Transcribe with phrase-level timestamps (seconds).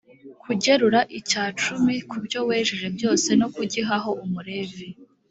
[0.43, 4.87] kugerura icya cumi ku byo wejeje byose no kugihaho umulevi,